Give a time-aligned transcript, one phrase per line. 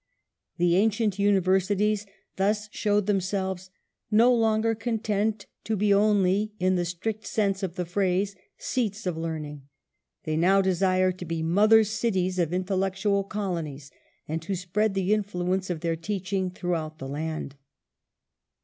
[0.57, 3.69] The ancient Universities thus show themselves"
[4.21, 9.15] no longer content to be only in the strict sense of the phrase' seats of
[9.15, 9.67] learning';
[10.23, 13.91] they now desire to be mother cities of intellectual colonies,
[14.27, 17.53] and to spread the influ ence of their teaching throughout the land